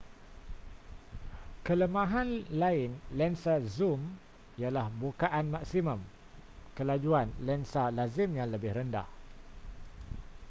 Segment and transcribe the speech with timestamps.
[1.65, 2.29] kelemahan
[2.61, 4.01] lain lensa zoom
[4.63, 6.01] ialah bukaan maksimum
[6.77, 9.05] kelajuan lensa lazimnya lebih rendah